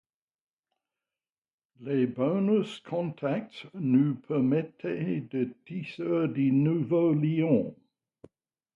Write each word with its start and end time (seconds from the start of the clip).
Les 1.81 2.07
bonus 2.07 2.79
contacts 2.79 3.67
nous 3.75 4.15
permettent 4.15 4.87
de 4.87 5.53
tisser 5.67 5.99
de 6.27 6.49
nouveaux 6.49 7.13
liens 7.13 7.71